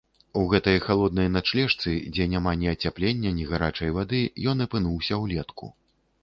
У 0.39 0.43
гэтай 0.51 0.77
халоднай 0.85 1.27
начлежцы, 1.33 1.93
дзе 2.15 2.27
няма 2.31 2.53
ні 2.63 2.71
ацяплення, 2.71 3.35
ні 3.41 3.45
гарачай 3.51 3.93
вады, 3.99 4.23
ён 4.55 4.65
апынуўся 4.67 5.21
ўлетку. 5.27 5.71